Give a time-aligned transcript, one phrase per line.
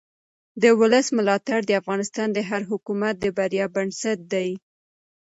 [0.61, 4.49] د ولس ملاتړ د افغانستان د هر حکومت د بریا بنسټ دی